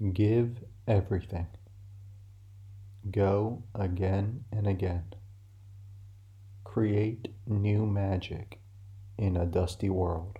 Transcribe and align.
Give 0.00 0.64
everything. 0.88 1.48
Go 3.10 3.64
again 3.74 4.44
and 4.50 4.66
again. 4.66 5.14
Create 6.64 7.28
new 7.46 7.84
magic 7.84 8.60
in 9.18 9.36
a 9.36 9.44
dusty 9.44 9.90
world. 9.90 10.38